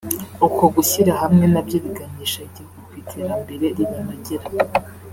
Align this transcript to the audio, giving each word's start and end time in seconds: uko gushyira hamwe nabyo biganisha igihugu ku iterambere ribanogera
uko 0.47 0.63
gushyira 0.75 1.11
hamwe 1.21 1.45
nabyo 1.53 1.77
biganisha 1.83 2.39
igihugu 2.49 2.77
ku 2.85 2.91
iterambere 3.01 3.65
ribanogera 3.77 4.47